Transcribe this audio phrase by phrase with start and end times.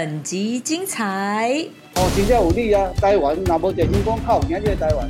[0.00, 1.62] 本集精彩。
[1.96, 2.88] 哦，真正有理啊！
[3.02, 5.06] 台湾若无电信讲靠今这个台湾，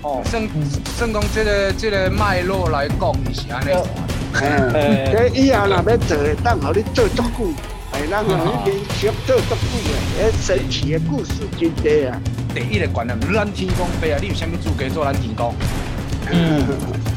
[0.00, 0.48] 哦，算
[0.96, 3.70] 算讲这个这个脉络来讲是安尼。
[4.40, 4.72] 嗯，
[5.12, 7.52] 这以后若要做，当互你做足久，
[7.92, 12.16] 哎，咱互你连续做足久诶，迄神奇的故事真多啊！
[12.54, 15.52] 第一个观念，咱天公伯啊，你有啥物资格做咱天公？
[16.32, 16.64] 嗯，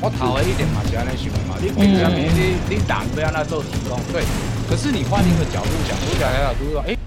[0.02, 1.88] 我头一点嘛是安尼想嘛，你你
[2.68, 3.98] 你人要安那做天公？
[4.12, 4.24] 对，
[4.68, 6.98] 可是你换一个角度讲，我讲来就是说，哎。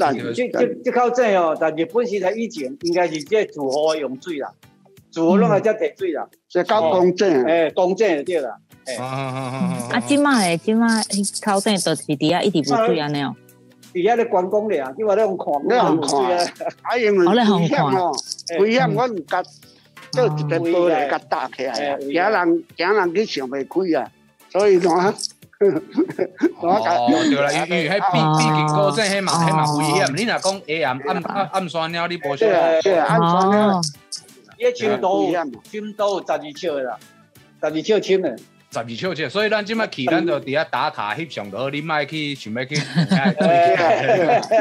[0.00, 4.50] 但这这这靠正哦，但日本时代以前应该是这住户用水啦，
[5.12, 8.56] 住户拢来遮摕水啦，这搞公正，诶，公正就对啦。
[8.98, 10.88] 啊，即马诶，即马
[11.42, 13.36] 靠正都是伫遐一直无水安尼哦。
[13.92, 16.38] 伫遐咧关公咧啊，你话咧用看，咧用看
[16.82, 18.12] 啊，因为危险哦，
[18.58, 19.42] 危险我毋甲
[20.12, 24.10] 做一个玻璃甲打起来，惊人惊人去上袂开啊，
[24.50, 25.14] 所以讲。
[26.60, 32.80] 哦，对啦， 因为迄毕毕竟高正迄嘛迄嘛危险，你若讲下暗暗暗鸟，你无晓得。
[32.82, 33.80] 对暗山鸟，
[34.56, 35.30] 伊深度
[35.70, 36.96] 深度十二尺啦，
[37.60, 38.36] 十二尺深诶。
[38.72, 42.76] 十二小节，所以咱即摆去，咱就伫遐打卡翕相好，你莫去想要去。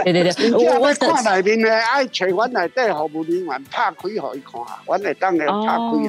[0.03, 4.33] 对对对， 我我看内面咧，爱找阮内底服务人员拍开互伊看
[4.67, 5.53] 下，阮会当诶拍开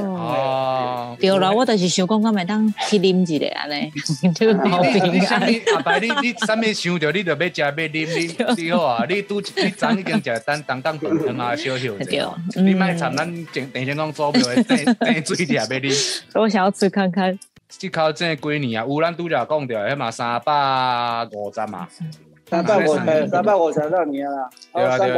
[0.01, 0.09] 啊。
[0.09, 3.39] 哦，对啦，我就是想讲，我咪当去啉一
[5.21, 5.39] 下。
[5.47, 8.07] 你阿伯，你你啥物想着，你就要食要啉，你
[8.63, 12.35] 你好啊，你拄你昨已经食单当当饭汤啊，小小者。
[12.57, 16.21] 你莫参咱电电线讲做标诶，等等水滴也要啉。
[16.33, 17.39] 我想要吃看看。
[17.71, 21.87] 即考这几年啊，有咱拄则讲着，迄嘛三百五十嘛，
[22.47, 23.81] 三百五十，三百五十。
[23.89, 25.11] 多年啦，对啊对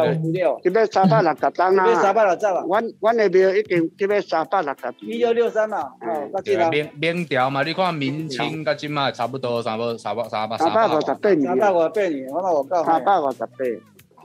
[0.43, 10.87] 啊，这边三百六十单啦，三百六十啊，阮阮那边已经这边三百六十，一九六三嘛，哦，对啊，明明调嘛，你看明清甲即嘛差不多，三百三百三百三百。
[10.87, 13.57] 五十八年，三百五十八年，我那我讲，三百五十八。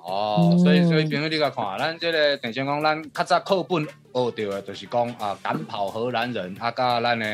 [0.06, 7.26] 哦，所以所以朋友你甲看，咱这个电视讲，咱较早课本学到的，就是讲啊，赶跑荷兰人，啊，甲咱的。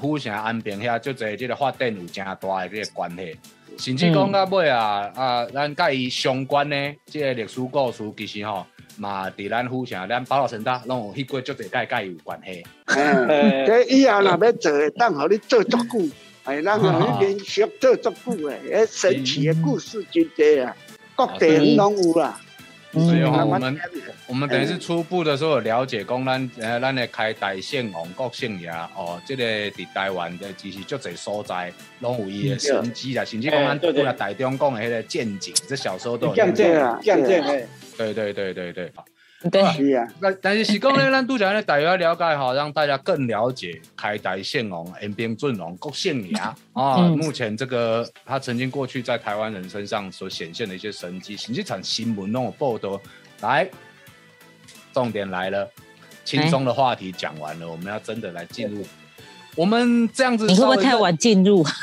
[0.00, 3.36] 府城安平遐，足侪即个发展有诚大的即个关系，
[3.78, 8.66] 甚至讲到尾啊啊，咱甲伊相关的即个历史故事，其实吼
[8.96, 12.64] 嘛，伫咱府城、咱宝岛城大拢有迄过足侪甲甲伊有关系。
[13.66, 16.10] 这以后若要做，当互你做足久，
[16.44, 20.76] 哎，咱互你连续做足久诶，迄神奇的故事真多啊，
[21.14, 22.40] 各地拢有啦。
[22.98, 23.78] 所以话，我们
[24.26, 37.66] 我们等于是初步的时候了解，讲咱呃咱的开台县王国姓爷哦，这个伫台湾的其实足侪所在，拢有伊的神迹啦，甚至讲咱对了台中讲的迄个见景，这小时候都有见证啊，见证诶，
[37.96, 38.92] 对对对对对。
[39.50, 39.62] 对，
[40.20, 46.36] 但但是是讲咧，咱拄则咧大约了解哈，让大家更了解开台县王、延边尊王、国姓爷
[46.72, 46.98] 啊。
[47.16, 53.00] 目前这个他曾经过去在台湾人身上所显现的一些神迹，甚至场新闻那种报道。
[53.40, 53.68] 来，
[54.92, 55.70] 重点来了，
[56.24, 58.84] 轻松的话题讲完了，我们要真的来进入。
[59.58, 61.66] 我们这样子，你会不会太晚进入？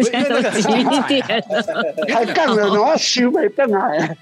[0.00, 0.62] 现在都几
[1.22, 1.42] 点
[2.06, 4.16] 太干了，我收袂转来。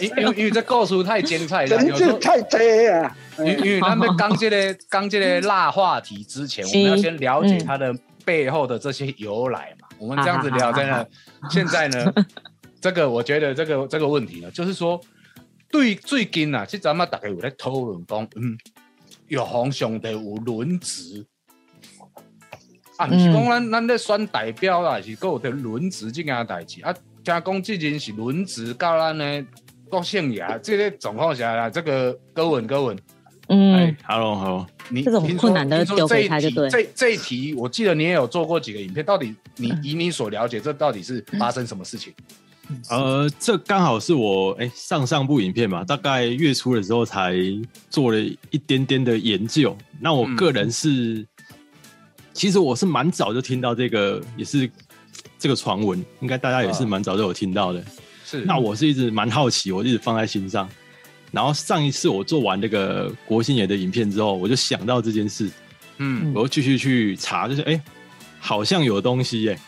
[0.00, 3.16] 因因为因为这故事太精彩了， 有时候太多啊。
[3.38, 9.86] 因因为他们刚这个 刚这个辣话题之前，我们要先了解它的背后的这些由来嘛。
[9.98, 11.06] 我们这样子聊在那，
[11.50, 12.12] 现在呢，
[12.80, 14.98] 这个我觉得这个这个问题呢，就是说，
[15.70, 18.56] 对最近啊，其实咱们大概有在讨论讲，嗯，
[19.28, 21.26] 有红兄弟有轮值。
[22.98, 26.92] 啊，毋是讲咱咱咧选代表啦，是有的轮值这件代志啊。
[27.22, 29.44] 听讲即人是轮值到咱的
[29.88, 32.98] 国姓爷，这个状况下啦，这个高文高文，
[33.46, 36.68] 嗯，Hello Hello，你这种困难的丢给他就对。
[36.68, 42.12] 这这一题，我记得你也有做过几个影片，到底你以你所了解，这到底是发生什么事情？
[42.90, 47.32] 呃，这刚好是我哎上上部影片嘛，大概月初的时候才
[47.90, 49.76] 做了一点点的研究。
[50.00, 51.24] 那我个人是。
[52.38, 54.70] 其实我是蛮早就听到这个，也是
[55.40, 57.84] 这个传闻，应该大家也是蛮早就有听到的。
[58.24, 60.68] 是，那我是一直蛮好奇，我一直放在心上。
[61.32, 65.50] 然后上一次我做完那个国新爷的影片之后，我就想到这件事，
[65.96, 67.82] 嗯，我又继续去查，就是哎，
[68.38, 69.58] 好像有东西耶。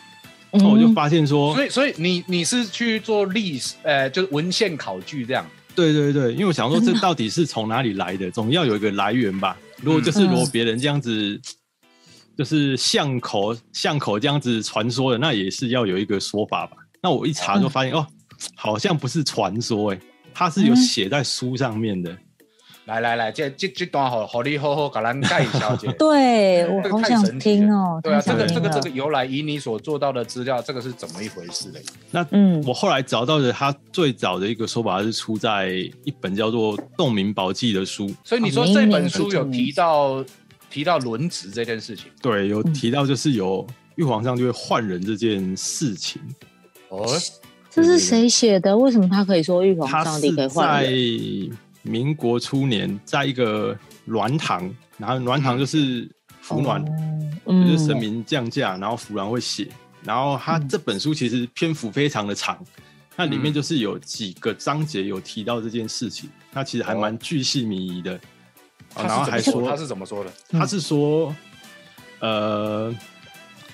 [0.51, 5.45] 那我就发现说，所以所以你你是去做历史，呃，就是文献考据这样。
[5.75, 9.57] 对对对，因为我想说这到底是从哪里来的，总要有一个来源吧。
[9.81, 11.37] 如果就是如果别人这样子。
[12.37, 16.77] 就是巷口巷口这样子传说的，那也是要有一个说法吧？
[17.01, 18.05] 那我一查就发现哦，
[18.55, 19.99] 好像不是传说，哎，
[20.33, 22.17] 它是有写在书上面的。
[22.85, 25.91] 来来来，这这这段好好你好好给咱介绍一下。
[25.99, 31.81] 对我好想听哦，对啊，这个这个这个由来，以你所做到的资料，这个是怎么一回事嘞？
[32.09, 35.69] 那嗯我后来找到的，他最早的一个说法是出在
[36.03, 40.25] 一本叫做《洞明宝记》的书，所以你说哦这本书有提到
[40.71, 46.21] 提到轮值这件事情对，有嗯提到就是有玉皇上就会换人这件事情。
[46.89, 47.05] 哦，
[47.69, 48.75] 这是谁写的？
[48.75, 51.57] 为什么他可以说玉皇上帝可以换人？
[51.83, 53.77] 民国初年，在一个
[54.07, 56.09] 鸾堂，然后鸾堂就是
[56.41, 56.85] 服鸾，
[57.47, 59.67] 嗯就是神明降价，然后服鸾会写。
[60.03, 62.57] 然后他这本书其实篇幅非常的长，
[63.15, 68.19] 那里面就是有几个章节有提到这件事情，那其实还蛮巨细靡遗的。
[68.95, 69.69] 然后还说？
[69.69, 70.31] 他是怎么说的？
[70.49, 71.35] 他是说，
[72.19, 72.93] 呃，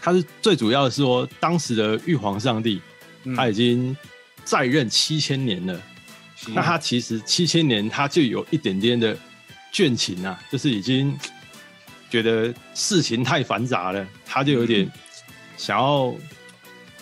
[0.01, 2.81] 他是最主要的是说，当时的玉皇上帝
[3.23, 3.95] 嗯他已经
[4.43, 5.81] 在任七千年了，
[6.49, 9.17] 那他其实七千年他就有一点点的
[9.73, 11.17] 倦情啊，就是已经
[12.09, 14.89] 觉得事情太繁杂了，他就有点
[15.57, 16.13] 想要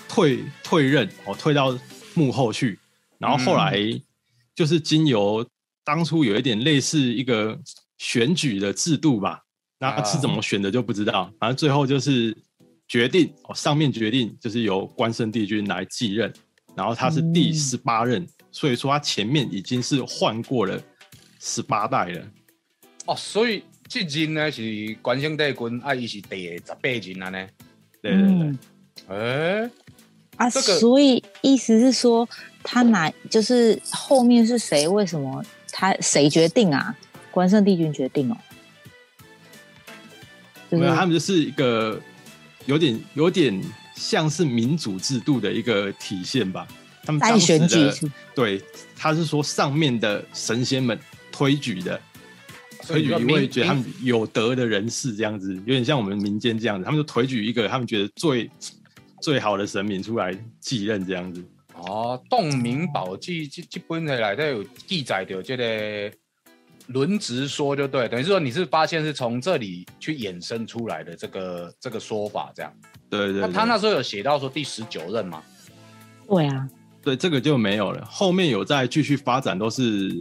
[0.08, 1.78] 退退任哦，退到
[2.14, 2.80] 幕后去。
[3.18, 3.78] 然后后来
[4.56, 5.48] 就是经由
[5.84, 7.58] 当初有一点类似一个
[7.98, 9.42] 选举的制度吧，
[9.80, 12.36] 那是怎么选的就不知道，反正最后就是
[12.88, 16.32] 决定哦，上面决定就是由关圣帝君来继任，
[16.76, 20.82] 然后他是第十八任，所以说他前面已经是换过了
[21.40, 22.26] 十八代了。
[23.06, 27.48] 哦，所以这任呢是关圣帝君，啊，伊是第十八任了呢。
[28.02, 28.60] 对对对，嗯
[29.08, 29.70] 诶，
[30.38, 32.28] 啊，这个所以意思是说，
[32.64, 34.88] 他哪就是后面是谁？
[34.88, 36.96] 为什么他谁决定啊？
[37.36, 38.38] 关圣帝君决定哦。
[40.72, 42.02] 就是没有，他们就是一个
[42.66, 43.62] 有点有点
[43.94, 46.66] 像是民主制度的一个体现吧。
[47.04, 48.62] 他们在当时选举的对，
[48.96, 50.98] 他是说上面的神仙们
[51.32, 52.02] 推举的，
[52.82, 58.50] 推举一位觉得他们有德的人士，这样子有点像我们民间这样子，他们就推举一个他们觉得最
[59.22, 61.44] 最好的神明出来继任这样子。
[61.76, 66.12] 哦，《洞明宝记》这这本的来都有记载的这个
[66.88, 72.72] 轮值说，就对，等于是说你是发现是从这里去衍生出来的这个这个说法，这样。
[73.10, 75.42] 对对对，那他那时候有写到说第十九任吗？
[76.28, 76.70] 对啊，
[77.02, 80.12] 对这个就没有了，后面有再继续发展，都是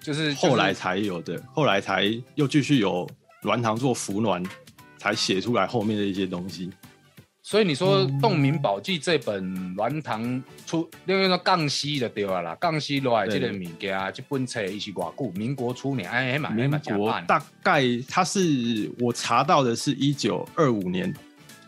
[0.00, 3.08] 就是后来就是才有的，后来才又继续有
[3.42, 4.46] 栾堂做服鸾，
[4.98, 6.70] 才写出来后面的一些东西。
[7.48, 9.42] 所以你说嗯《洞明宝记》这本
[9.74, 15.32] 鸾堂出，因为说杠西的对啊啦，杠西落来这个物件，这本册伊是偌久？
[15.34, 21.10] 民国初年，哎哎嘛哎民国大概它是我查到的是一九二五年，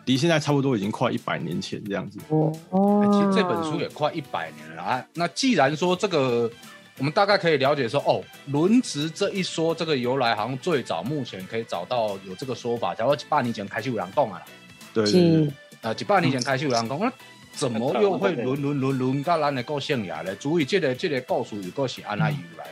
[0.05, 2.19] 离现在差不多已经快一百年前这样子。
[2.29, 5.07] 哦欸其实这本书也快一百年了啊。
[5.15, 6.51] 那既然说这个，
[6.99, 12.95] 我们大概可以了解说，哦，轮值这一说，这个由来好像最早目前可以找到有这个说法。
[12.95, 14.45] 假如一百年前开始有人讲啊啦，
[14.93, 17.13] 对对是对，呃，一百年前开始有人讲，那
[17.53, 20.35] 怎么又会轮轮轮轮到咱的个性牙呢？
[20.37, 22.67] 注意这个这个故事又果是安那由来，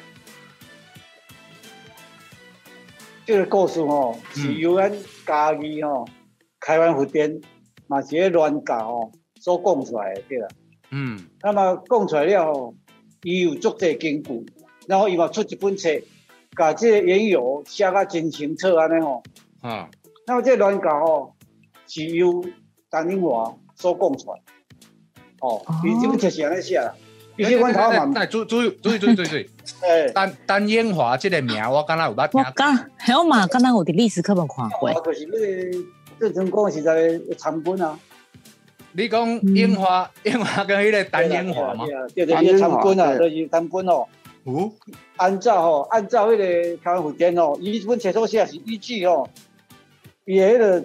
[3.26, 4.92] 这个故事吼、是由咱
[5.26, 6.08] 家己吼、
[6.60, 7.40] 开完佛殿
[7.86, 10.48] 嘛是个乱教吼所讲出来的对啦。
[10.90, 12.74] 嗯，那么讲出来了吼，
[13.22, 14.46] 伊有足侪根据，
[14.86, 15.90] 然后伊嘛出一本册，
[16.56, 19.22] 把这个缘由写啊真清楚安尼吼。
[19.60, 19.90] 啊，
[20.26, 21.34] 那么这个乱教吼
[21.86, 22.42] 是由
[22.90, 24.40] 陈英华所讲出来。
[25.40, 26.92] 哦，伊这本册是安尼写啦。
[27.36, 29.50] 其实阮头嘛毋，哎，注注意注意注意注意注意，
[29.82, 32.42] 诶， 单单烟华这个名我刚才有捌听过。
[32.42, 35.86] 我刚还有嘛，刚才我的历史课本看过，哦就是迄个
[36.18, 37.96] 郑成功时代的参本啊。
[38.90, 41.84] 你讲烟花烟花跟迄个单英华吗？
[42.12, 44.04] 对对，对，参本啊，就是参本哦。
[44.42, 44.72] 哦，
[45.18, 49.28] 按照吼，按照迄个台湾福建哦，伊本册所写是依据哦，
[50.24, 50.84] 伊迄个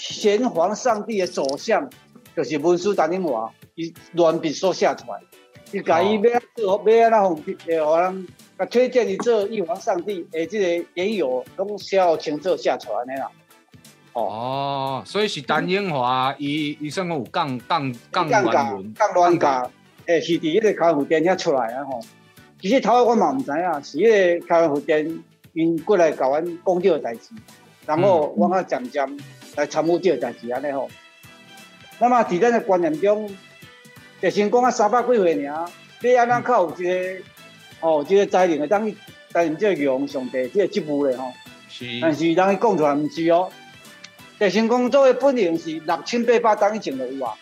[0.00, 1.88] 先皇上帝的走向，
[2.34, 5.20] 就是文书单英华，伊乱笔所写出来。
[5.72, 8.26] 伊甲伊要做要安那方诶，互人
[8.58, 13.30] 甲推荐伊做玉皇上帝诶，即个缘由拢写好清楚写出来啦。
[14.14, 19.70] 哦，所以是单英华，伊伊算讲有杠杠杠乱伦，杠乱架，
[20.06, 22.00] 诶，是伫迄个台湾福典遐出来啊吼。
[22.58, 27.30] 其实头我嘛毋知影，是迄个台湾福典因过来甲阮讲即个代志，
[27.86, 29.18] 然后我较渐渐
[29.56, 30.88] 来参与这个代志安尼吼。
[31.98, 33.30] 那么伫咱的观念中，
[34.22, 35.70] 就先讲啊三百几岁尔，
[36.02, 37.22] 你安怎较有一个
[37.80, 38.96] 哦，一、个才能会当去
[39.32, 41.32] 担任这个玉皇上帝这个职务咧吼？
[41.68, 43.50] 是但是人伊讲出来毋是哦。
[44.38, 47.34] 地新工作为本营是六千八百当以前就有啊，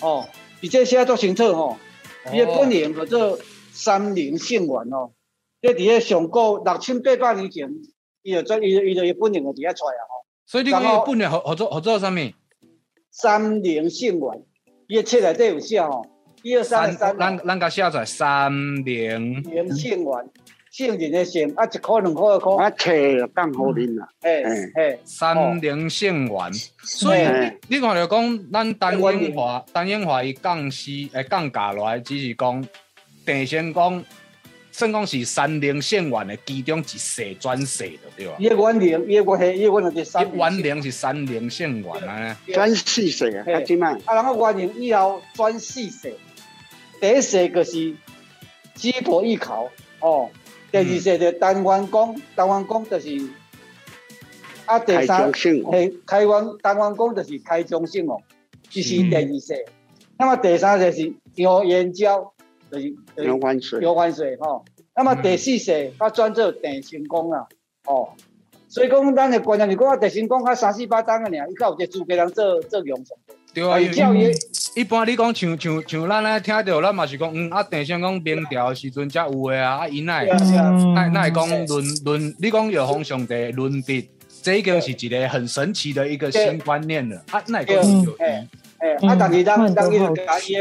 [0.00, 0.28] 哦，
[0.62, 1.76] 而且写足清楚吼，
[2.32, 3.38] 伊的本营叫做
[3.72, 5.10] 三灵圣元哦，
[5.60, 7.68] 这伫咧上古六千八百年前，
[8.22, 10.15] 伊就做伊伊就伊本人就伫遐出来啊吼。
[10.46, 12.16] 所以你讲伊本来合合作合作啥物？
[13.10, 14.42] 三灵性源，
[14.88, 16.06] 伊个册内底有写吼，
[16.42, 18.52] 一二三三，咱咱甲写出来三
[18.84, 20.28] 灵灵性丸，
[20.70, 22.92] 性人的性，啊一箍两箍的箍，啊，册
[23.34, 26.52] 讲好恁啦，嘿哎嘿，三灵性源。
[26.84, 32.62] 所以嘿你看着讲，咱单英华单英华伊降息诶降价落来，只是讲
[33.24, 34.04] 地仙讲，
[34.76, 38.34] 算讲是三灵性丸的其中一社转社的对吧？
[38.38, 46.14] 伊个原灵，伊个原嘿，伊个原灵是三伊原灵是三灵性丸啊，转四世啊，啊，即摆啊，然后原灵以后转四世，
[47.00, 47.96] 第一世就是
[48.74, 50.28] 鸡婆一考哦，
[50.70, 53.18] 第二世就单元宫，单元宫就是
[54.66, 56.30] 啊，第三中性哦，嘿，开元
[56.60, 58.20] 单元宫就是开中性哦，
[58.68, 59.64] 这是第二世。
[60.18, 62.34] 那么第三世是牛岩胶，
[62.76, 64.64] 就是就是牛湾水，游玩水吼。
[64.94, 67.46] 那么第四世他专做地神宫啊，
[67.86, 68.08] 哦，
[68.68, 73.16] 所以讲咱的观念是讲啊，地神宫较三四百档个尔，伊较有这资格人做做用上。
[73.52, 74.30] 对啊，因教育
[74.74, 84.08] 一般你讲像像像咱咧听到，咱嘛是讲，嗯啊，地仙讲明朝的时阵才有诶啊，啊因那对啊对啊，那那会讲伦伦，你讲有皇上帝伦理，
[84.42, 87.16] 这已经是一个很神奇的一个新观念了。
[87.30, 88.46] 啊，那会讲有诶，
[89.06, 90.54] 啊，但是咱咱伊就甲伊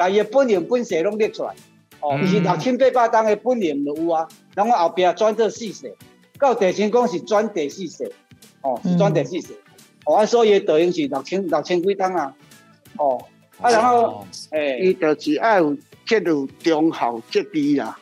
[0.00, 1.54] 的甲伊的本人本色拢列出来，
[2.00, 2.24] 哦，嗯。
[2.24, 5.94] 伊是六千八百档的本人就有啊，然后后壁转做四世，
[6.38, 8.10] 到地神宫是转第四世，
[8.62, 9.54] 哦，是转第四世，
[10.06, 12.34] 哦，啊，所以的德行是六千六千几档啊，
[12.96, 13.22] 哦，
[13.60, 14.26] 啊，然后哦。
[14.52, 14.80] 诶。
[14.80, 15.76] 伊就是爱有
[16.06, 17.98] 这有忠孝节义啦。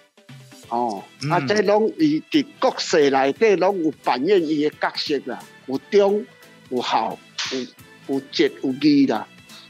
[0.69, 1.47] 哦，啊，嗯。
[1.49, 6.25] 这拢伊伫国势内底拢有扮演伊的角色啦，有忠
[6.71, 7.19] 有孝
[7.53, 9.27] 有有节有义啦，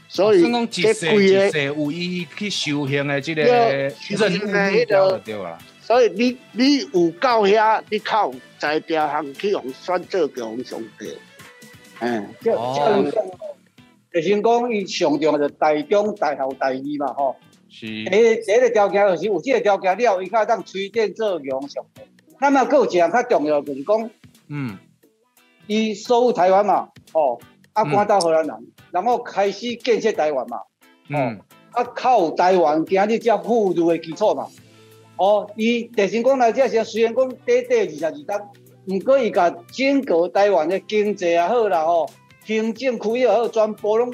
[0.09, 3.93] 所以这世一规个，世有伊去修行的这个任
[4.41, 5.57] 务目标就对啦。
[5.81, 11.15] 所以你你有到遐，你靠在条行去用选做个皇上帝，
[11.99, 13.23] 嗯，这哦这样讲，
[14.11, 17.35] 就先讲伊上重就大中、大后、大二嘛，吼。
[17.69, 22.01] 是诶，这个条件就是有这个条件了，伊才当推荐做用上帝。
[22.39, 24.09] 那么，还有一项较重要就是讲，
[24.47, 24.75] 嗯
[25.67, 27.39] 伊收复台湾嘛，哦，
[27.73, 28.55] 啊，嗯赶到荷兰人，
[28.91, 30.61] 然后开始建设台湾嘛，
[31.09, 31.39] 嗯
[31.71, 34.47] 啊，靠台湾今日才富裕的基础嘛。
[35.17, 38.49] 哦，伊地神讲来这时候虽然讲短短二十二档，
[38.87, 42.09] 毋过伊甲整个台湾的经济也好啦，吼，
[42.45, 44.13] 行政区也好，全部拢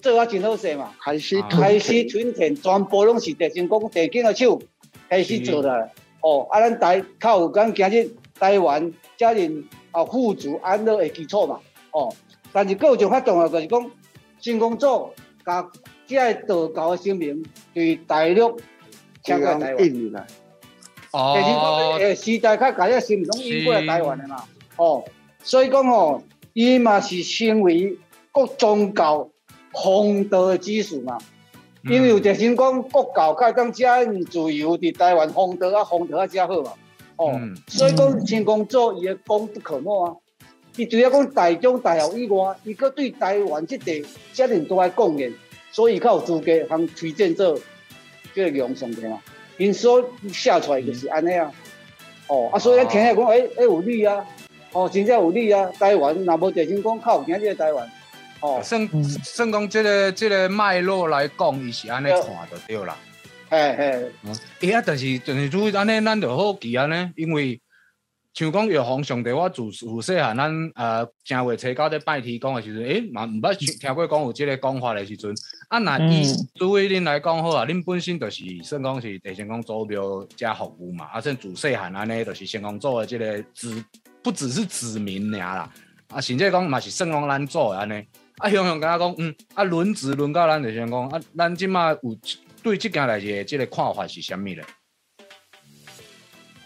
[0.00, 0.92] 做啊真好势嘛。
[1.00, 4.62] 开始啊开始存钱全部拢是地神讲地景的手
[5.08, 5.88] 开始做啦。
[6.20, 11.58] 哦，啊，咱台靠有咱今日台湾遮人啊富足安乐的基础嘛。
[11.90, 12.14] 哦，
[12.52, 13.90] 但是还有一种较重要就是讲，
[14.38, 15.66] 新工作甲
[16.06, 17.42] 这个道教的声明
[17.72, 18.60] 对大陆
[19.22, 19.84] 请过来台湾。
[19.84, 20.26] 印啦，
[21.10, 24.44] 地神讲哦，诶时代较甲这声明拢引过来台湾的嘛。
[24.76, 25.04] 哦，
[25.42, 27.96] 所以讲哦，伊嘛是成为
[28.32, 29.28] 各宗教
[29.72, 31.18] 风道的基础嘛。
[31.84, 36.72] 因为有地心讲国教较当遮自由伫台湾风道啊，风道啊遮好嘛。
[37.16, 40.16] 哦，嗯所以讲新工作伊的功不可没啊。
[40.76, 45.32] 伊除了讲大中大学以外，伊佫对台湾即地遮尔大的贡献，
[45.70, 47.58] 所以较有资格通推荐做
[48.34, 49.18] 这个用上帝嘛。
[49.58, 50.02] 因所
[50.32, 51.52] 写出来就是安尼啊。
[52.26, 54.24] 哦，啊，所以咱听下讲，诶、诶、有理啊。
[54.72, 55.70] 哦，真正有理啊。
[55.78, 57.90] 台湾若无地心讲，较有今日的台湾。
[58.40, 62.96] 哦，算嗯算讲这个这个脉络来讲，伊是安尼看就对啦。
[63.50, 64.10] 嘿嘿。
[64.60, 67.60] 伊啊，但是但是如安尼，咱就好奇安尼，因为
[68.34, 75.34] 像讲玉皇上帝，我自自细汉咱呃正月初九咧拜天公的时阵，诶嘛毋捌听过讲有即个讲法的时阵，
[75.68, 83.84] 啊那伊嗯作为恁来讲好啊，恁本身就是算讲是地神公祖庙加服务嘛，啊算自细汉安尼，就是先公做的即个子，
[84.22, 85.70] 不只是子民尔啦，
[86.08, 88.02] 啊甚至讲嘛是算讲咱做的安尼。
[88.38, 91.98] 啊，雄雄甲我讲，嗯，啊轮值轮到咱就先讲，啊，咱即马有
[92.62, 94.64] 对即件代志的即个看法是啥物咧？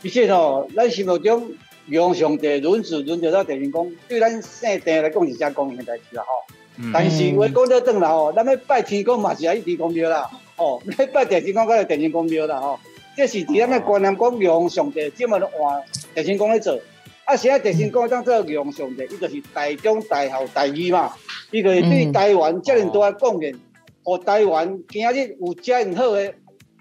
[0.03, 1.50] 其实吼，咱心目中
[1.88, 6.55] 用上帝轮子轮着到地神公，对咱圣地来讲是正公平的代志啦吼。
[6.79, 12.79] 嗯但是话讲到转来吼，咱要拜天公嘛是爱去地公庙啦，吼，要拜地神公，甲地神公庙啦吼。
[13.17, 15.83] 这是伫咱的观念讲用上帝，即么都换
[16.15, 16.79] 地神公咧做。
[17.25, 21.12] 啊，现在地神公当做用上帝，伊就是大中大孝大义嘛，
[21.50, 23.59] 伊就是对台湾遮尔大的贡献，
[24.05, 26.35] 互台湾今日有遮尔好的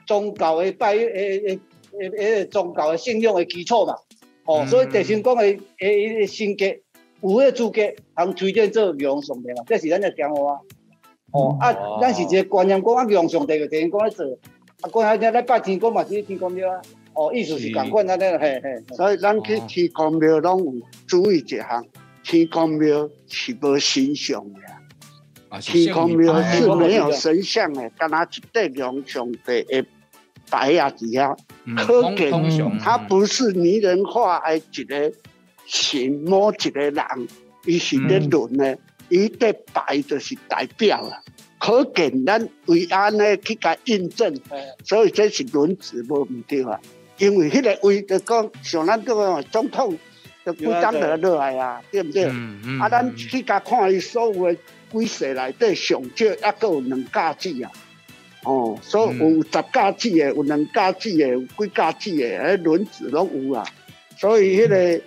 [0.06, 1.60] 宗教的拜诶诶
[2.00, 3.96] 诶诶宗教的信仰的基础嘛。
[4.46, 6.66] 哦，嗯所以地神公的诶诶性格
[7.22, 7.82] 有迄个资格
[8.16, 10.60] 通推荐做用上帝嘛，这是咱的讲话啊。
[11.32, 14.26] 哦，啊哦，咱是一个观念讲啊，用上帝就地神公咧做，
[14.82, 16.82] 啊，讲下咱来拜天公嘛是天公庙啊。
[17.14, 18.96] 哦，意思是共款安尼，嘿嘿。
[18.96, 20.74] 所以咱去天公庙拢有
[21.08, 21.86] 注意一项，
[22.24, 24.60] 天公庙是无神像的。
[25.50, 29.86] 啊，天公庙是母没有神像的，干那一块龙上帝的
[30.52, 32.32] 牌啊底下，嗯可见
[32.80, 35.12] 它不是拟人化的一个
[35.66, 37.04] 神摸一个人，
[37.66, 38.78] 伊是咧论的，
[39.10, 41.18] 伊的牌就是代表啊。
[41.58, 44.40] 可见咱为安尼去甲印证，
[44.84, 46.80] 所以这是轮子无毋对啊。
[47.18, 49.98] 因为迄个位就讲像咱这个总统，
[50.46, 52.26] 就几张落落来啊，对不对？
[52.26, 54.56] 嗯嗯啊，咱去甲看伊所有的
[54.92, 57.72] 几世内底上少，抑个有两架子啊。
[58.46, 63.66] 哦，所以有十架子的，有两架子的，有几架子的，迄轮子拢有啊。
[64.18, 65.02] 所以迄、个、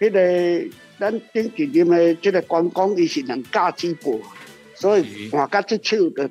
[0.00, 4.20] 迄、个，咱顶几年的即个关公，伊是两架子过，
[4.74, 6.28] 所以换到即手就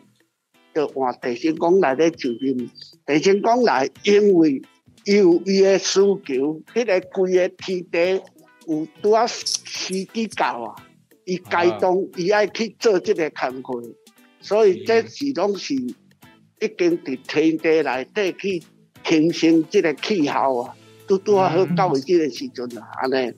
[0.74, 2.70] 就换地神公来咧就任。
[3.06, 4.62] 地神公来，因为
[5.06, 8.22] 伊有伊的需求，迄、个规个天地
[8.68, 10.76] 有拄啊时机到啊。
[11.26, 13.96] 伊该当，伊爱去做即个工课，
[14.42, 15.76] 所以这是拢是
[16.62, 18.64] 已经伫天地内底去
[19.06, 20.74] 形成即个气候啊，
[21.08, 23.34] 拄拄啊好到位即个时阵啊，安尼，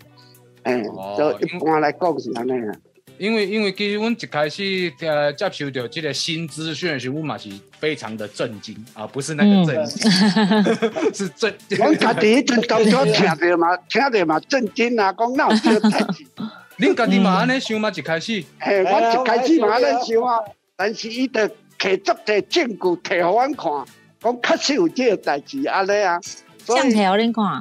[0.64, 2.74] 诶，哦就一般来讲是安尼啊。
[3.18, 7.50] 因为因为其实阮一开始呃接受到这个新资讯的时候，我嘛是
[7.80, 10.12] 非常的震惊啊，不是那个震惊，
[11.14, 11.54] 是震。
[11.70, 16.26] 阮家己迄阵当初听着嘛，听着嘛震惊啊，讲哪有这个代志？
[16.80, 17.92] 恁家己嘛安尼想嘛？
[17.96, 20.40] 一开始，嘿，我一开始嘛安尼想啊，
[20.76, 21.48] 但是伊着
[21.82, 23.72] 摕足侪证据摕互阮看，
[24.20, 26.22] 讲确实有这个代志安尼啊，
[26.64, 27.60] 所以这样条恁看，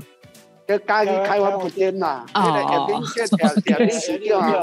[0.68, 4.62] 就家己开发不点嘛，哦迄个叶明这条条理市长啊，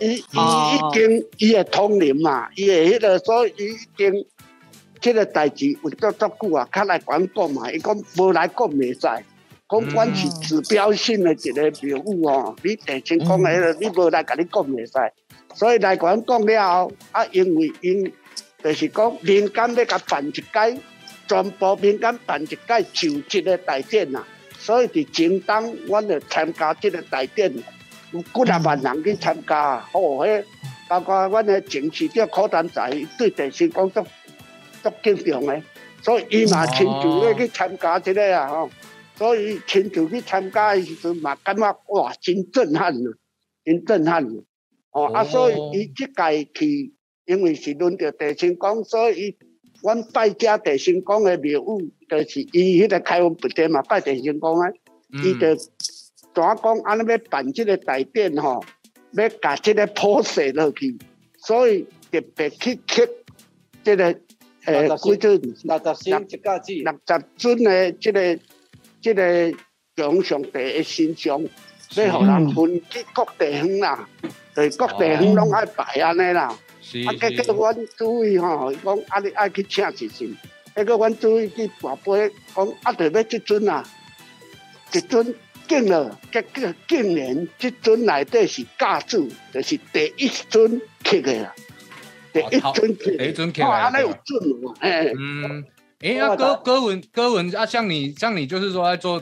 [0.00, 0.90] 伊伊哦。
[0.94, 4.26] 已经伊会通灵嘛，伊会迄个，所以伊已经
[5.02, 14.92] 即个代志有足足久啊，较来管讲嘛，伊讲无来讲袂使，讲阮是指标性的一个庙宇哦，你地前讲的迄个，你无来甲你讲袂使，
[15.54, 18.10] 所以来管讲了后，啊，因为因
[18.64, 20.80] 就是讲民间要甲办一届，
[21.28, 22.58] 全部民间办一届
[22.94, 24.26] 就这个大典啊。
[24.58, 27.52] 所以伫前当，阮就参加即个大典，
[28.12, 29.90] 有几啊万人去参加啊！
[29.92, 30.44] 哦，迄
[30.88, 34.02] 包括阮的前市长柯丹仔，对地神讲足
[34.82, 35.62] 足敬重的，
[36.02, 38.70] 所以伊嘛亲自咧去参加即个啊吼。
[39.16, 43.12] 所以亲自去参加的时阵嘛，感觉哇，真震撼啊，
[43.62, 44.30] 真震撼啊！
[44.92, 46.94] 哦，啊，哦所以伊即届去，
[47.26, 49.36] 因为是轮到地神讲，所以伊
[49.82, 54.70] 阮拜家地神讲的庙宇，就是伊迄个开运不典嘛，拜地神讲啊。
[55.22, 58.64] 伊嗯就怎讲安尼要办即个大典吼，
[59.12, 60.98] 要甲即个铺设落去，
[61.38, 63.08] 所以特别去刻
[63.84, 64.06] 即个
[64.64, 68.38] 诶几尊六十星一架子，六十尊的即个
[69.00, 69.52] 即个
[69.94, 71.40] 强上帝的形象，
[71.94, 74.08] 要互人分去各地方啦，
[74.56, 76.58] 就是各地方拢爱拜安尼啦。
[77.02, 80.36] 是啊，结果阮主意吼，伊讲啊，你爱去请一尊，
[80.76, 83.84] 结果阮主意去跋杯，讲啊，就要即阵啊，
[84.90, 85.34] 即阵
[85.66, 91.54] 敬了，结果竟然即阵内底是教主，就是第一尊刻的啦，
[92.32, 95.64] 第一尊刻的，第一尊刻的哦，安尼有准哦，哎，嗯，
[96.00, 99.20] 哎、啊，歌歌文歌文啊，像你像你就是说在做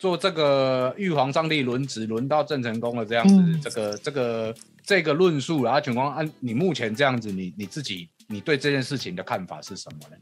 [0.00, 10.16] 做这个玉皇上帝轮值轮到郑成功了这样子，嗯这个这个这个论述，然后请光按你目前这样子，你你自己你对这件事情的看法是什么呢？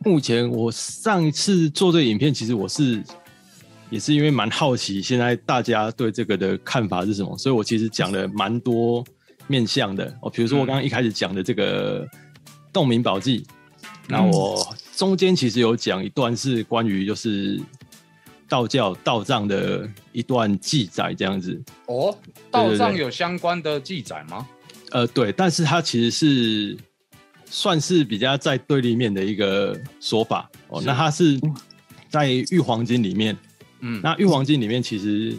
[0.00, 3.00] 目前我上一次做这个影片，其实我是
[3.88, 9.04] 也是因为蛮好奇，现在大家对这个的看法是什么，所以我其实讲了蛮多
[9.46, 10.28] 面向的哦。
[10.28, 12.04] 比如说我刚刚一开始讲的这个
[12.72, 13.46] 洞明宝记，
[14.08, 17.60] 那我中间其实有讲一段是关于就是
[18.52, 21.58] 道教道藏的一段记载，这样子。
[21.86, 22.14] 哦，
[22.50, 24.46] 道藏有相关的记载吗？
[24.90, 26.76] 呃，对，但是它其实是
[27.46, 30.82] 算是比较在对立面的一个说法哦。
[30.84, 31.40] 那它是
[32.10, 33.34] 在玉皇经里面，
[33.80, 35.34] 嗯，那玉皇经里面其实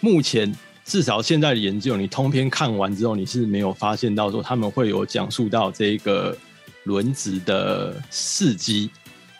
[0.00, 6.36] 目前至少现在的研究，你通篇看完之后，你是没有发现到说他们会有讲述到这个
[6.82, 8.90] 轮值的事迹，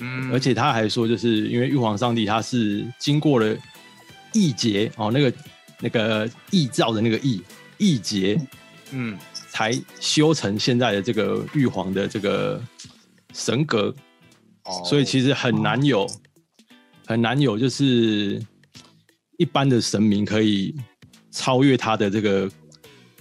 [0.05, 0.31] 嗯。
[0.33, 3.57] 而且他还说，就是因为玉皇上帝他是经过了
[4.35, 5.33] 义劫哦，那个
[5.81, 7.43] 那个义造的那个义
[7.79, 8.39] 义劫，
[8.91, 9.19] 嗯。
[9.55, 12.61] 才修成现在的这个玉皇的这个
[13.33, 13.95] 神格，
[14.65, 14.83] 哦。
[14.85, 16.05] 所以其实很难有
[17.07, 18.43] 很难有就是
[19.37, 20.75] 一般的神明可以
[21.31, 22.51] 超越他的这个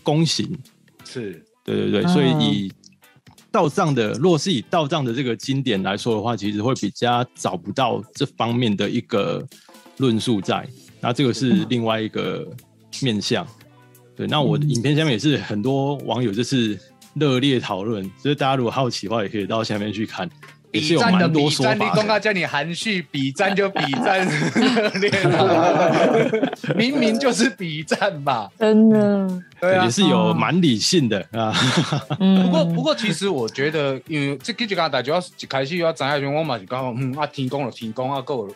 [0.01, 0.57] 功行。
[1.05, 1.45] 是。
[1.63, 2.07] 对对对，嗯。
[2.07, 2.73] 所以以
[3.53, 9.47] 道藏的，若是以道藏的这个经典来说的话，其实会比较找不到这方面的一个
[9.97, 10.67] 论述在。
[10.99, 12.47] 那这个是另外一个
[13.03, 13.45] 面向。
[14.15, 16.75] 对，那我的影片下面也是很多网友就是
[17.13, 20.27] 热烈讨论，所以大家如果好奇的话，也可以到下面去看。
[20.73, 24.25] 比战的比战，你公告叫你含蓄，比战就比战，
[24.57, 25.11] 热烈
[26.75, 28.49] 明明就是比战吧？
[28.57, 29.29] 真的，
[29.61, 31.53] 对啊，也是有蛮理性的啊。
[32.17, 38.49] 不过不过，其实我觉得，因为这个就刚大家要一开始要展下去，我嘛是刚好嗯啊，停工了，停工啊，够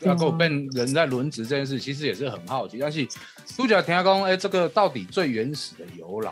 [0.00, 2.76] 要够变人在轮值这件事，其实也是很好奇。
[2.78, 3.08] 但是
[3.56, 6.30] 主角听讲，哎，这个到底最原始的由来？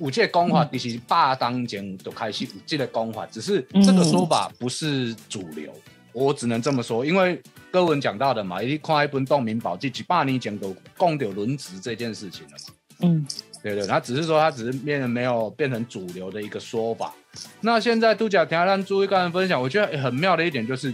[0.00, 5.72] 五届功法，其实霸当前都开始五戒的功法，只是这个说法不是主流，
[6.12, 12.74] 我只能这么说，因为歌文讲到的嘛，一看一本《洞明宝记》，几百年前都讲到轮值这件事情了嘛。
[13.02, 13.26] 嗯，
[13.62, 17.14] 对对，他只是说他只是变没有变成主流的一个说法。
[17.60, 20.92] 那现在杜假听让朱一个人分享，我觉得很妙的一点就是，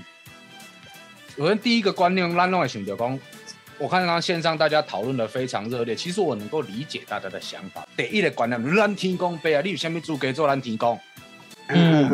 [1.36, 3.18] 首先第一个观念，让弄来选择讲。
[3.78, 7.86] 我看刚刚线上大家讨论的非常热烈，其实我能够理解大家的想法。
[7.94, 10.98] 第一个观念，咱天公杯啊，你有虾米资格做咱天公？
[11.68, 12.08] 嗯，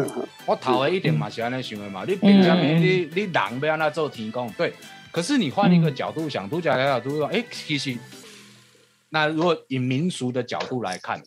[0.45, 2.05] 我讨厌一点嘛，是安尼想的嘛。
[2.07, 2.63] 你凭什么？
[2.63, 4.51] 你你人要安那做天公？
[4.53, 4.73] 对。
[5.13, 7.97] 可是你换一个角度想，独角角度说，哎，其实
[9.11, 11.23] 那如果以民俗的角度来看，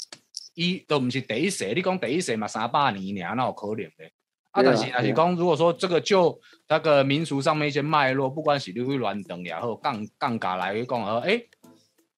[0.55, 4.11] 一都不是第一世，你讲第一世嘛，三百年年那有可能的。
[4.55, 6.39] 啊，但是啊是讲，如果说这个就
[6.69, 11.41] 那个民俗上面一些脉络，不管是你会乱等然后杠杠杆来讲，说，哎，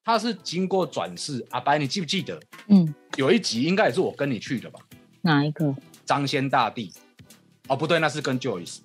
[0.03, 1.43] 他是经过转世。
[1.49, 2.39] 阿白，你记不记得？
[2.67, 4.79] 嗯，有一集应该也是我跟你去的吧？
[5.21, 5.75] 哪一个？
[6.05, 6.93] 张仙大帝。
[7.67, 8.81] 哦，不对，那是跟 Joyce。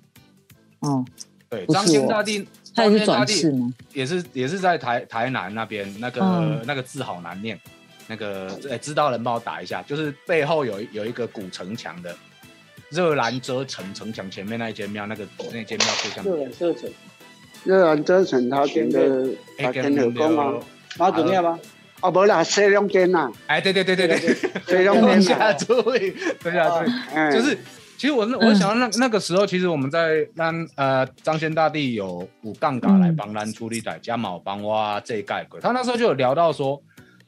[0.80, 1.04] 哦，
[1.50, 3.70] 对，张仙大帝，他也是转世吗？
[3.92, 7.60] 也是，也是在台台南那边，那个那个字好难念。
[8.08, 12.16] 那个，哎，知道人帮我打一下，就是背后有有一个古城墙的。
[12.92, 16.90] 热兰遮城城墙前面那一间庙，那个那间庙就像热兰遮城，
[17.64, 19.28] 热兰遮城他建的
[19.58, 20.60] 他建的宫啊，
[20.98, 21.58] 妈祖庙吗？
[22.02, 23.30] 哦，不啦，西凉殿呐。
[23.46, 24.18] 哎，对对对对对，
[24.66, 27.56] 西凉殿 下注意，对下注意，就是
[27.96, 36.82] 其实我我想那那个时候，其实我们在让呃张先大帝有五杠杆来帮咱处理在加毛帮哇这一盖鬼，他那时候就有聊到说。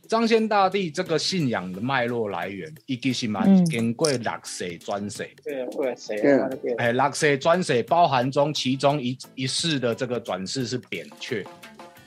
[0.08, 11.44] 张仙大帝这个信仰的脉络来源，一其是嘛经过六世转世，对，对，对，哎，六世转世包含中其中一一世的这个转世是扁鹊，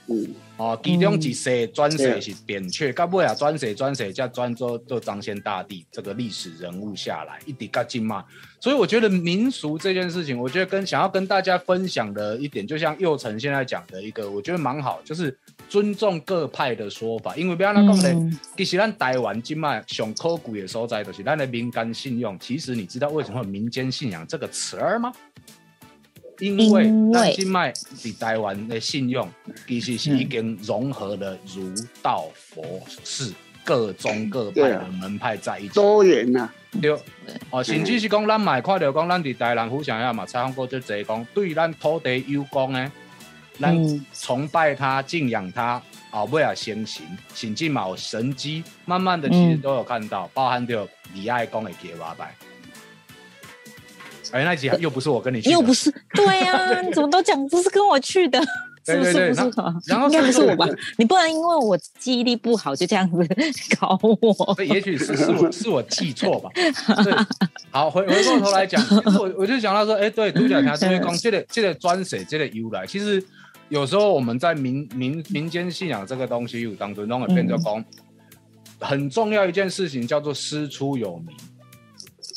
[0.08, 8.24] 嗯，哦，其中一些转世是扁鹊，到尾啊转世转世才转做做张仙大帝这个历史人物下来，一直到今嘛，
[8.58, 15.36] 所以我觉得民俗这件事情，我觉得跟想要跟大家分享的一点，就像佑成现在讲的一个，我觉得蛮好，就是。
[15.68, 22.38] 尊重各派的说法，因为不要那讲咧，其实咱台湾今麦上考古的所在，就是咱的民间信用。
[22.38, 25.12] 其实你知道为什么民间信仰这个词儿吗？
[26.38, 29.28] 因为咱今麦的台湾的信用，
[29.66, 31.72] 其实是已经融合了儒
[32.02, 33.32] 道佛释
[33.64, 36.48] 各宗各派的门派在一起，多元呐。
[36.80, 36.96] 对，
[37.50, 42.92] 哦，甚至是讲咱买看到讲咱伫台南府想要嘛，采访过就这讲，对咱土地有功呢。
[43.60, 43.76] 咱
[44.14, 52.32] 崇拜他、敬仰他，啊，为了先行，请进某神机，慢慢的其实都有看到，包含着李爱公的铁瓦拜。
[54.32, 58.40] 哎，那集又不是我跟你去，又不是，对呀， 你怎么都讲不是跟我去的？
[58.86, 59.12] 是不是？
[59.12, 59.52] 不是
[59.86, 60.66] 然后应该不是我吧？
[60.96, 63.16] 你不能因为我记忆力不好就这样子
[63.78, 64.64] 搞我。
[64.64, 66.50] 也许是是我是我记错吧？
[67.70, 68.82] 好，回回过头来讲，
[69.18, 73.22] 我我就想到说，哎，对，独角侠这位公，这个这个专水这个由来，其实。
[73.70, 77.84] 有时候我们在民民民间信仰这个东西当中，都会变成讲
[78.80, 81.36] 很重要一件事情，叫做师出有名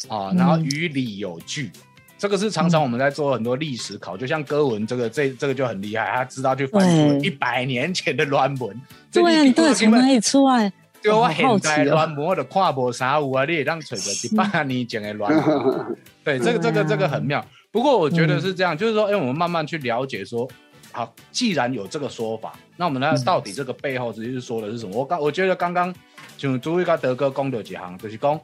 [0.07, 1.71] 啊，然后于理有据。
[2.17, 8.79] 这个是常常我们在做很多历史考，就像歌文这个，这这个就很厉害，他知道去翻出一百年前的乱文。
[9.11, 10.71] 对啊，你从哪里出来？
[11.01, 15.97] 对我现在乱文，我的看无啥有啊，你也让揣着一百年前的乱文。
[16.23, 17.43] 对，这个这个这个很妙。
[17.71, 20.47] 不过我觉得是这样，就是说，哎，我们慢慢去了解说。
[20.93, 23.15] 好，既然有这个说法，那我们呢？
[23.25, 24.93] 到底这个背后直接说的是什么？
[24.93, 25.95] 我刚我觉得刚刚
[26.35, 28.37] 就朱一跟德哥讲的几行，就是讲，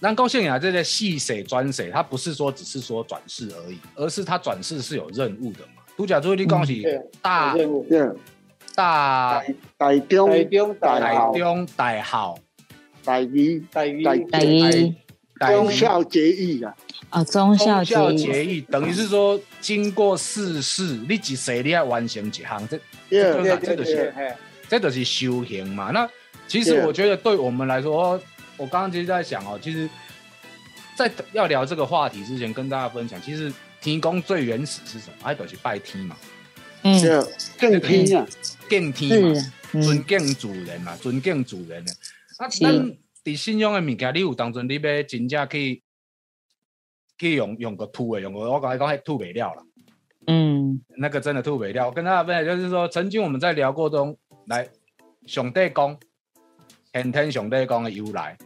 [0.00, 5.82] 那高信雅这些细水转水，他不是说只是说转世而已，而是他转世是有任务的嘛。
[5.96, 6.82] 独角朱一恭喜
[7.20, 7.54] 大
[8.74, 9.42] 大
[9.76, 12.38] 大中大中大中大好
[13.04, 14.02] 大一大一。
[14.30, 14.94] 大一。
[15.40, 16.74] 忠孝节义啊。
[17.08, 17.82] 啊，忠孝
[18.12, 18.60] 节义。
[18.60, 24.12] 等于是说，经过世事，你几岁你要完成一项，这这这都是
[24.68, 25.90] 这都是修行嘛。
[25.92, 26.06] 那
[26.46, 28.20] 其实我觉得，对我们来说，
[28.60, 29.88] 我刚刚其实在想哦，其实
[30.94, 35.16] 在要聊这个话题之前，跟大家分享，其实提供最原始是什么？
[35.22, 36.14] 哎，就是拜天嘛。
[36.82, 36.94] 嗯，
[37.58, 38.26] 敬天啊，
[38.68, 39.40] 敬天嘛，
[39.72, 41.92] 尊敬主人嘛，尊敬主人的。
[42.36, 45.82] 啊，咱伫信用的物件，你有当中你要真正去
[47.16, 49.62] 去用用个吐的，用个我刚才讲还吐不了了。
[50.26, 51.86] 嗯，那个真的吐不了。
[51.86, 54.68] 我跟大家分享就是说，曾经我们在聊过中来
[55.26, 55.98] 上帝公，
[56.92, 58.36] 天天上帝公的由来。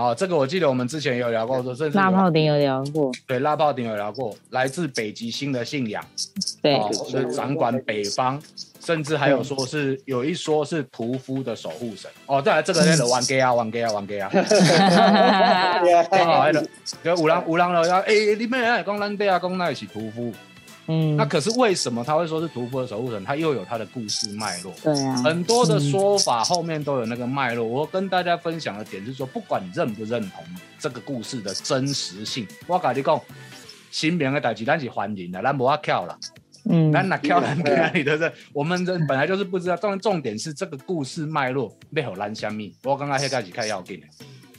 [0.00, 6.02] 哦，这个我记得我们之前有聊过，说甚至拉炮顶有聊过，对，拉炮顶有聊过，来自北极星的信仰，
[6.62, 8.40] 对，是掌管北方，
[8.82, 12.10] 甚至还有说是有一说是屠夫的守护神。
[12.24, 14.42] 哦，再来这个那个玩 gay 啊，玩 gay 啊，玩 gay 啊， 哈
[16.24, 16.52] 哈哈
[17.04, 20.32] 就五郎五郎了，要哎，你们人讲咱对啊，讲那是屠夫。
[20.92, 23.24] 嗯，那可是为什么他会说是屠夫的守护神？
[23.24, 24.74] 他又有他的故事脉络。
[24.82, 27.64] 对啊，很多的说法后面都有那个脉络。
[27.64, 30.42] 我跟大家分享的点是说，不管你认不认同
[30.80, 33.20] 这个故事的真实性，我跟你讲，
[33.92, 36.18] 新名的代志咱是欢迎的，咱不要跳了。
[36.64, 39.76] 嗯，咱哪跳咱哪里的这，我们人本来就是不知道。
[39.76, 42.74] 重，重点是这个故事脉络背后蓝虾米。
[42.82, 44.06] 我刚刚黑开始开要紧的。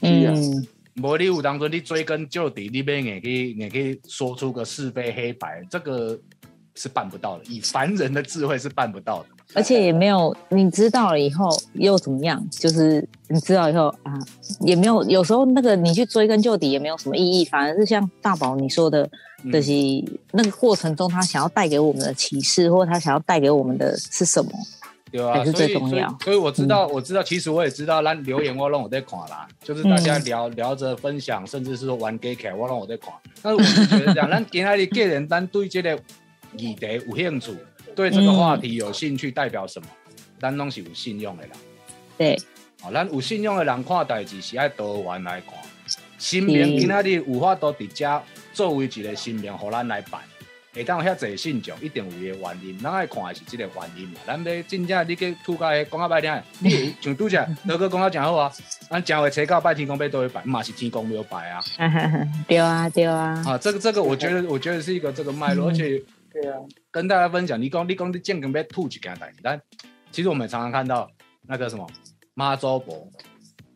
[0.01, 0.67] 嗯。
[1.01, 6.19] 无你有当中你追根究底，你边也可以也可以说出个是非黑白，这个
[6.75, 9.29] 是办不到的，以凡人的智慧是办不到的。
[9.53, 12.41] 而且也没有，你知道了以后又怎么样？
[12.49, 14.17] 就是你知道以后啊，
[14.61, 19.09] 也没有，有时候那个你去追根究底也没有什么意义，反而是像大宝你说的，
[19.51, 19.71] 就是
[20.31, 24.51] 那个过程中他想要带给我们的启示，或者他想要带给我们的是什么？
[25.11, 33.13] 对啊，所以所以所以我知道，我知道，其实我也知道，那留言我让我在看啦，就是大家聊聊着分享，甚至是说玩 gay 卡，我让我在看。
[33.41, 35.99] 但是我是觉得这样，咱今天的个人单对这个
[36.55, 37.51] 议题有兴趣，
[37.93, 39.87] 对这个话题有兴趣，代表什么？
[40.39, 41.51] 咱拢是有信用的人。
[42.17, 42.37] 对，
[42.81, 45.53] 啊，咱有信用的人看代志是爱多元来看，
[46.17, 48.21] 新名今天的有法都伫遮
[48.53, 50.21] 作为一个新名，互咱来办。
[50.73, 52.79] 会当遐侪信众，一定有伊个原因。
[52.79, 54.15] 咱爱看的是即个原因嘛。
[54.25, 57.35] 咱要真正你去吐个讲啊歹听，你 像拄只
[57.67, 58.51] 德哥讲啊诚好啊。
[58.89, 61.61] 咱正会车到拜天公，拜都会拜，嘛是天公没有拜啊。
[62.47, 63.43] 对啊，对啊。
[63.45, 66.57] 啊，这个这个，我觉得我觉得是一个这个脉络，而且对啊，
[66.89, 69.61] 跟大家分享，你讲你讲你建根要吐一件代志，但
[70.11, 71.09] 其实我们常常看到
[71.47, 71.85] 那个什么
[72.33, 73.07] 妈祖婆，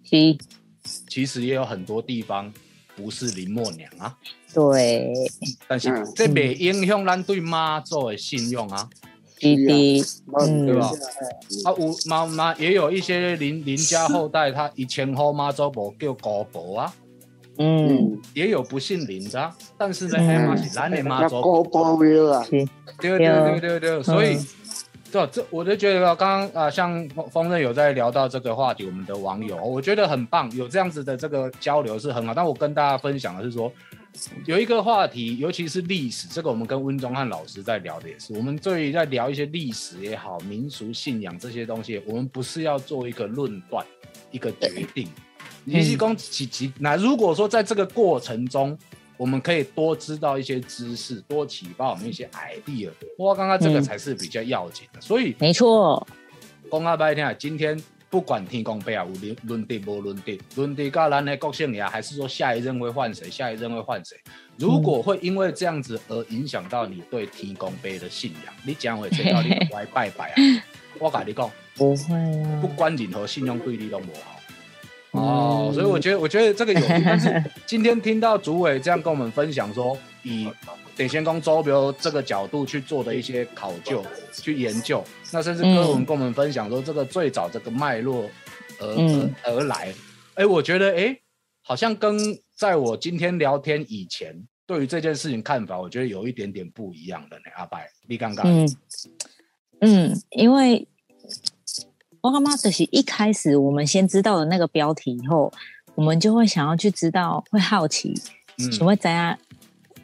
[0.03, 0.37] 其
[1.07, 2.53] 其实也有很多地方
[2.95, 4.17] 不是林默娘啊。
[4.55, 5.13] 对，
[5.67, 8.89] 但是这未影响咱对妈祖的信用啊，
[9.37, 10.01] 弟弟，
[10.65, 10.89] 对吧？
[11.65, 16.93] 啊，有妈妈也有一些邻邻家后代，他以前号妈祖婆叫高伯啊，
[17.57, 21.41] 嗯，也有不姓林的，但是呢，咱的妈祖。
[21.41, 22.65] 高伯庙啊，对
[23.01, 23.79] 对对对。
[23.81, 24.37] 对，所以，
[25.11, 33.69] 对这我就觉得刚刚啊，像风风刃有在聊到这个话题，我们的网友，我觉得很棒，有这样子的这个交流是很好，但我跟大家分享的是说。
[34.45, 38.33] 有一个话题，尤其是历史，这个我们跟温宗汉老师在聊的也是。
[38.33, 43.85] 我们对于在聊一些历史也好、民俗信仰这些东西，我们不是要做一个论断、
[44.31, 45.07] 一个决定。
[45.65, 48.77] 也是讲几几那如果说在这个过程中，
[49.17, 55.01] 我们可以多知道一些知识，多启发我们一些 idea，哇，刚刚这个才是比较要紧的。
[55.01, 56.05] 所以没错，
[56.69, 57.81] 公阿白天啊今天。
[58.09, 63.29] 不管天公伯啊，有轮轮地无轮地，轮地到咱的国姓爷，还是说下一任会换谁？
[63.29, 64.15] 下一任会换谁？
[64.57, 70.35] 如果会因为这样子而影响到你对天公伯的信仰，你将会接到你歪拜拜啊！
[70.97, 75.71] 我跟你讲，不会啊，不管任何信用对你都无好哦。
[75.73, 80.49] 所以我觉得，我觉得这个有，但是今天听到主委这样跟我们分享说，以
[80.95, 88.27] 点仙宫周标这个角度去做的一些考究、去研究，那甚至歌文跟我们分享说，这个最早这个脉络
[88.79, 89.93] 而而来，
[90.33, 91.15] 哎，我觉得哎，
[91.61, 92.17] 好像跟
[92.57, 94.35] 在我今天聊天以前
[94.65, 97.43] 对于这件事情看法，我觉得有一点点不一样的呢。
[97.55, 98.77] 阿白，你刚刚嗯
[99.81, 100.87] 嗯，因为
[102.21, 105.53] 我他妈就是一开始我们先知道了那个标题以后，
[105.93, 108.13] 我们就会想要去知道，会好奇，
[108.57, 109.37] 请问怎样？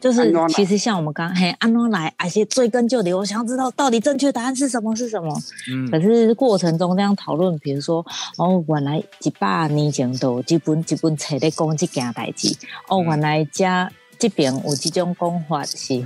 [0.01, 5.31] 就是其实像我们刚嘿安诺来，而且追根究底，我想要知道到底正确答案是什么是什么。
[5.71, 8.03] 嗯，可是过程中这样讨论，比如说
[8.37, 12.53] 哦，原来一百年前都基本基本册在讲这件代志，
[12.89, 16.05] 哦，原来家这边有这种讲法是。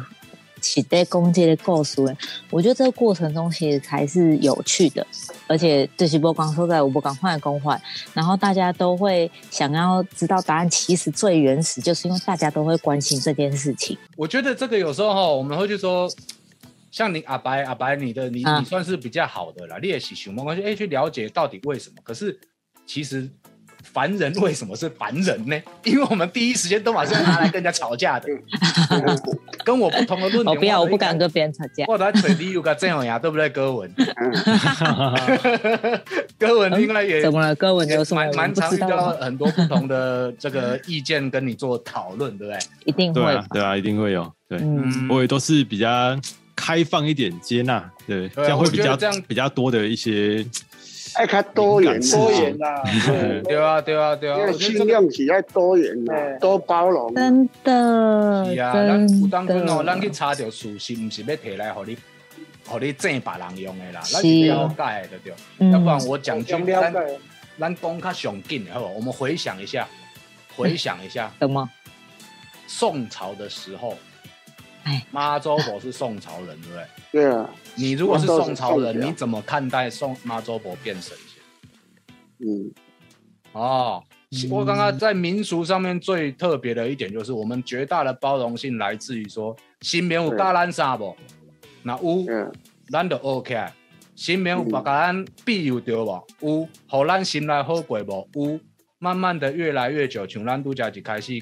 [0.65, 2.01] 期待攻击的故事，
[2.49, 5.05] 我觉得这个过程中其实才是有趣的，
[5.45, 7.79] 而且这些波光说在我不敢换的公换，
[8.15, 10.67] 然后大家都会想要知道答案。
[10.67, 13.95] 其实最原始就是因为大家都会关心这件事情。
[14.17, 16.09] 我觉得这个有时候哈，我们会去说，
[16.89, 21.97] 像你阿白阿白，你的你你算是比较好的啦，你也喜熊猫关系，哎，去了解到底为什么。
[22.03, 22.39] 可是
[22.87, 23.29] 其实。
[23.93, 25.55] 凡人为什么是凡人呢？
[25.83, 28.27] 因为我们第一时间都马上拿来跟人家吵架的，
[29.63, 30.55] 跟我不同的论点。
[30.55, 31.85] 我不要，我不敢跟别人吵架。
[31.87, 33.47] 我在嘴里有个这样呀，对不对？
[33.49, 33.89] 歌文，
[36.37, 37.55] 歌文应该也怎么了？
[37.55, 38.25] 歌文有什么？
[38.25, 42.59] 蛮蛮常遇到很多不同的这个意见跟你做讨论，对不对？
[42.85, 44.31] 一定会，对啊，一定会有。
[44.49, 44.59] 对，
[45.09, 46.19] 我也都是比较
[46.55, 50.45] 开放一点，接纳，对，这样会比较这样比较多的一些。
[51.17, 52.83] 爱看多元多元呐，
[53.43, 57.13] 对啊对啊对啊，因为尽量是爱多元呐，多包容。
[57.15, 61.97] 真的，是啊，咱有当分哦，咱去查着事实，唔是要摕来互你，
[62.67, 65.33] 互你正别人用的啦，咱是了解的对。
[65.71, 66.93] 要不然我讲就咱
[67.57, 69.87] 咱讲较上紧的好，我们回想一下，
[70.57, 71.69] 回想一下，什么？
[72.67, 73.95] 宋朝的时候，哎，
[75.11, 76.85] 妈祖婆是宋朝人，对不对？
[77.11, 77.49] 对啊。
[77.75, 82.47] 你如果是宋朝人，你怎么看待宋妈祖婆变神仙？
[82.47, 82.71] 嗯，
[83.53, 84.03] 哦，
[84.49, 91.15] 我刚刚在民俗上面最特别的一点就是，我们绝大的包容性来自于说，新棉有加咱啥不？
[91.83, 92.25] 那有，
[92.89, 93.65] 咱就 OK。
[94.15, 96.05] 新棉有把咱庇佑着
[96.39, 96.61] 无？
[96.61, 98.27] 有，好咱心来好过不？
[98.33, 98.59] 有，
[98.99, 101.41] 慢慢的越来越久，像咱都家一开始，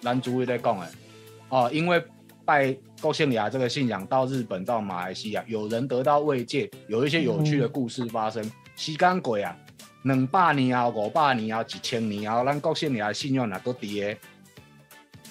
[0.00, 0.88] 咱主位在讲的，
[1.48, 2.02] 哦，因为。
[2.50, 8.44] 拜高仙雅这个信仰到日本到马来西亚，有人得到慰藉，有一些有趣的故事发生。
[8.74, 9.56] 西干鬼啊，
[10.02, 14.18] 两百年啊，五百年啊，几千年啊，咱高仙雅的信仰哪都跌，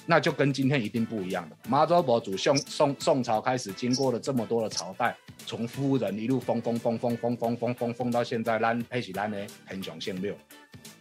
[0.05, 1.57] 那就跟今天一定不一样的。
[1.67, 5.13] 马祖博主宋宋宋朝开始，经过了这么多的朝代，
[5.45, 10.33] 从夫人一路封封封封封封封封封到现在，咱佩奇咱的很雄性六。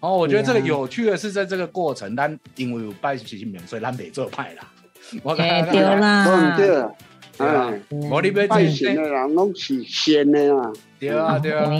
[0.01, 4.69] 然后我觉得这个有趣的是，在这个过程，咱因为有拜习近平，所以咱没做派啦。
[5.23, 6.91] 我对啦，对啊，
[7.39, 11.71] 哎，我你要拜神的人拢是仙的嘛，对啊对啊，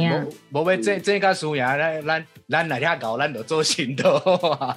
[0.53, 4.13] 无无要这这个输赢，咱咱咱哪天搞，咱就做行动。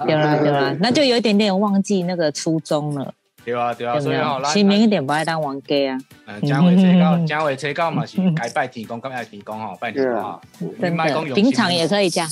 [0.06, 3.14] 对啦对啦，那就有一点点忘记那个初衷了。
[3.44, 5.98] 对啊对啊，所以哦，亲民一点，不爱当王家啊。
[6.26, 10.42] 嗯，讲话车高，讲话车高嘛是该拜天公，该爱天公吼，拜天公哈。
[10.80, 12.30] 真的，平常也可以这样。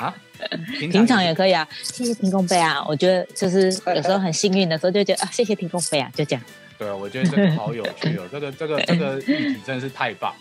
[0.00, 0.14] 啊？
[0.78, 2.82] 平常也可以啊，谢谢天公杯啊！
[2.88, 6.42] 我觉得就是有时候很幸运的时候，就觉得啊， 谢谢天公杯啊，就这样。
[6.78, 10.34] 对啊，我觉得这个好有趣哦，这个这个这个议题真的是太棒。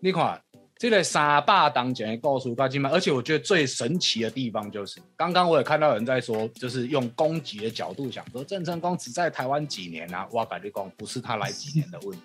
[0.00, 0.38] 你看，
[0.76, 10.28] 这个沙霸当前告诉大家嘛，而且我觉得最神奇的地方就是，刚刚我也看到有人在说，就是用攻击的角度想说，郑成功只在台湾几年啊？
[10.32, 12.22] 哇，百利公不是他来几年的问题，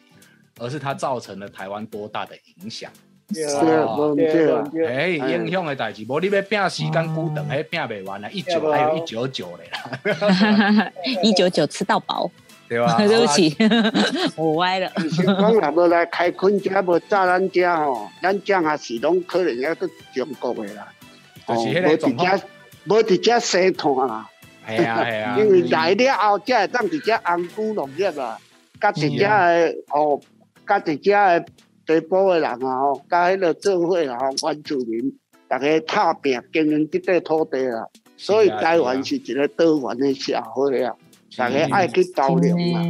[0.60, 2.92] 而是他造成了台湾多大的影响。
[3.34, 10.92] 对，哎，影响的代志，无你要拼时间久长，还拼不完啦，一九还有一九九嘞啦，
[11.24, 12.30] 一九九吃 到饱，
[12.68, 12.96] 对吧？
[13.00, 13.56] 对不起，
[14.36, 14.92] 我歪了。
[15.10, 19.82] 先讲也无来开垦家，无炸咱家吼，咱家也是拢可能要去
[20.14, 20.88] 中国的啦，
[21.48, 22.40] 哦，无伫家，
[22.86, 24.30] 无伫遮生团啊，
[24.68, 28.38] 系啊系啊，因为来了后，才会当伫遮安居农业啊，
[28.80, 30.20] 甲伫遮的哦，
[30.68, 31.46] 甲伫遮的。
[31.92, 35.14] 北部的人啊，吼，加迄个做伙啊，原住民，
[35.50, 40.96] 大家打拼经营这块土地啦，所以台湾是一个多元的社会啊，
[41.36, 42.82] 大家爱去交流嘛。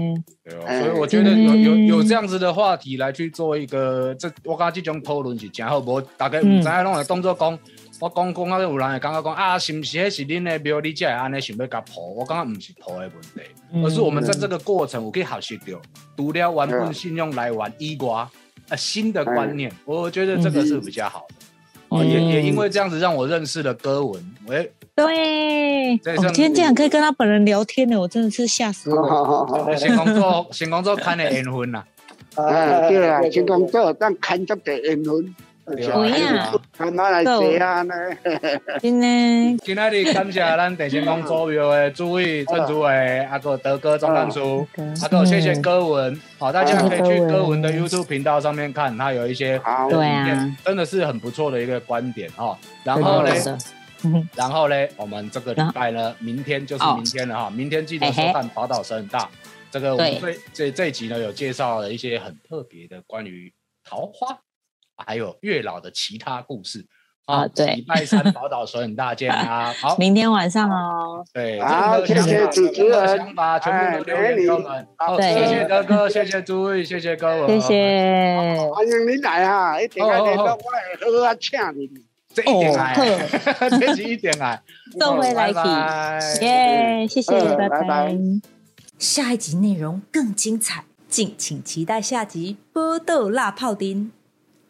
[0.43, 7.57] 对所以我觉得有有有这样子的话题来去做一个，这我感觉这种讨论是正好，无大家唔知影拢会当作讲，
[7.99, 12.13] 我讲讲啊，有人会感觉讲啊，是不是迄是恁的庙，你才会安尼想要甲破？
[12.13, 15.81] 我感觉唔是破的问题，而是我们在这个过程，我可以学习到，
[16.17, 18.27] 除了原本信用来源以外。
[18.71, 21.35] 啊，新的观念，我觉得这个是比较好的。
[21.89, 24.23] 哦，也也因为这样子，让我认识了歌文。
[24.47, 29.45] 喂，对，我今天这样可以跟他本人聊天呢，我真的是吓死我。
[29.75, 31.83] 新工作，新工作看的缘分呐。
[32.35, 35.35] 啊，对啊，新工作但看足的缘分。
[35.63, 37.93] 不呀，看哪来这样呢？
[38.79, 44.67] 今天，今天的感谢咱地心公所有的主委、郑主委，阿哥德哥、张干叔，
[45.01, 45.23] 阿哥。
[45.23, 52.57] 谢谢歌文，好，大家可以去歌文的 YouTube 频道上面看，他有一些对啊，真的是很不错的一个观点哦。
[52.83, 53.31] 然后呢，
[54.35, 59.19] 然后呢，我们这个礼拜呢，明天就是明天了哈，明天记得收看《宝岛神很大》，
[59.69, 63.53] 这个我们这这这一集呢有介绍了一些很特别的关于
[63.87, 64.39] 桃花。
[65.05, 66.85] 还有月老的其他故事。
[67.25, 80.57] 啊，对，礼拜三宝岛水很大见啊， 好，明天晚上哦，对，好，谢谢主持人，想法全部都留给我们，好，谢谢哥哥，谢谢诸位，谢谢各位，谢谢， 欢迎你来啊，一点来点到我来
[80.99, 81.89] 喝啊，请你，
[82.33, 82.95] 这一点来，
[83.79, 84.61] 这是一点来，
[84.99, 88.17] 送回来体，耶，谢谢，拜拜，
[88.97, 94.11] 下一集内容更精彩，敬请期待下集波豆辣泡丁。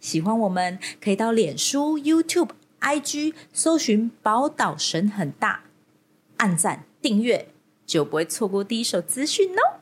[0.02, 2.50] 喜欢我们，可以到脸书、YouTube、
[2.82, 5.66] IG 搜寻“宝岛神很大”，
[6.38, 7.50] 按赞订阅
[7.86, 9.81] 就不会错过第一手资讯哦。